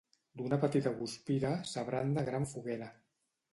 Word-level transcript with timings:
D'una 0.39 0.57
petita 0.63 0.93
guspira 1.01 1.53
s'abranda 1.73 2.27
gran 2.33 2.51
foguera. 2.57 2.91